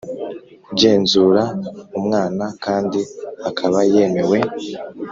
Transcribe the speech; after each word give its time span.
ugenzura 0.71 1.43
umwana 1.99 2.45
kandi 2.65 2.99
akaba 3.49 3.77
yemewe 3.93 4.39